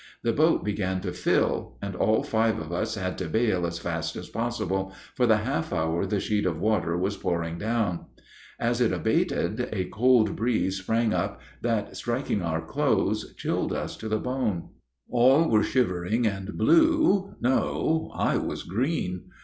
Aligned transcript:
The 0.23 0.33
boat 0.33 0.65
began 0.65 0.99
to 1.01 1.13
fill, 1.13 1.77
and 1.79 1.95
all 1.95 2.23
five 2.23 2.57
of 2.57 2.71
us 2.71 2.95
had 2.95 3.19
to 3.19 3.27
bail 3.29 3.67
as 3.67 3.77
fast 3.77 4.15
as 4.15 4.29
possible 4.29 4.95
for 5.13 5.27
the 5.27 5.37
half 5.37 5.71
hour 5.71 6.07
the 6.07 6.19
sheet 6.19 6.47
of 6.47 6.59
water 6.59 6.97
was 6.97 7.15
pouring 7.15 7.59
down. 7.59 8.07
As 8.59 8.81
it 8.81 8.91
abated 8.91 9.69
a 9.71 9.85
cold 9.91 10.35
breeze 10.35 10.79
sprang 10.79 11.13
up 11.13 11.39
that, 11.61 11.95
striking 11.95 12.41
our 12.41 12.65
clothes, 12.65 13.35
chilled 13.37 13.73
us 13.73 13.95
to 13.97 14.09
the 14.09 14.17
bone. 14.17 14.69
All 15.11 15.47
were 15.47 15.61
shivering 15.61 16.25
and 16.25 16.57
blue 16.57 17.35
no, 17.39 18.11
I 18.15 18.37
was 18.37 18.63
green. 18.63 19.25